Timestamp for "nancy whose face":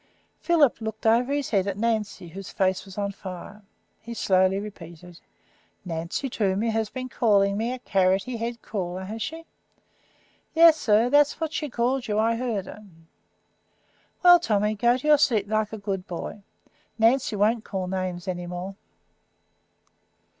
1.77-2.85